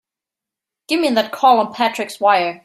[0.87, 2.59] Give me that call on Patrick's wire!